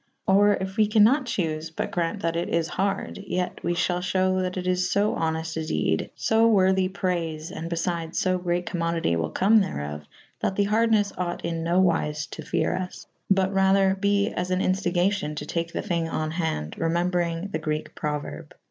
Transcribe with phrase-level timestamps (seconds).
[0.25, 3.73] Or if we can nat chofe but graunte that it is harde / yet we
[3.73, 7.51] 1 hall f hew that it is fo honefte a dede / fo worthy prayfe
[7.51, 11.79] and befydes lo great cowzmodity wyll come therof / that the hardenes ought in no
[11.79, 16.31] wyfe to fere vs: but rather be as an inftigacyon to take the thynge on
[16.31, 18.53] hande / remew/brynge the greke pripuerbe.